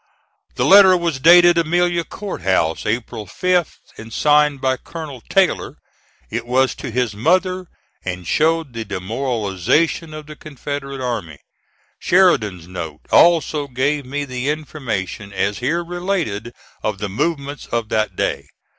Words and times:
The 0.55 0.65
letter 0.65 0.97
was 0.97 1.19
dated 1.19 1.59
Amelia 1.59 2.03
Court 2.03 2.41
House, 2.41 2.87
April 2.87 3.27
5th, 3.27 3.77
and 3.99 4.11
signed 4.11 4.59
by 4.59 4.77
Colonel 4.77 5.21
Taylor. 5.29 5.77
It 6.31 6.47
was 6.47 6.73
to 6.77 6.89
his 6.89 7.13
mother, 7.13 7.67
and 8.03 8.25
showed 8.25 8.73
the 8.73 8.83
demoralization 8.83 10.11
of 10.15 10.25
the 10.25 10.35
Confederate 10.35 11.01
army. 11.01 11.37
Sheridan's 11.99 12.67
note 12.67 13.01
also 13.11 13.67
gave 13.67 14.03
me 14.07 14.25
the 14.25 14.49
information 14.49 15.31
as 15.31 15.59
here 15.59 15.83
related 15.83 16.51
of 16.81 16.97
the 16.97 17.07
movements 17.07 17.67
of 17.67 17.89
that 17.89 18.15
day. 18.15 18.47